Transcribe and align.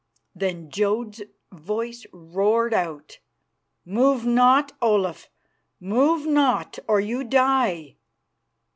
Then 0.33 0.71
Jodd's 0.71 1.21
voice 1.51 2.07
roared 2.11 2.73
out, 2.73 3.19
"Move 3.85 4.25
not, 4.25 4.71
Olaf; 4.81 5.29
move 5.79 6.25
not, 6.25 6.79
or 6.87 6.99
you 6.99 7.23
die." 7.23 7.97